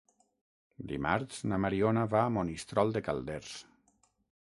[0.91, 3.53] Dimarts na Mariona va a Monistrol de Calders.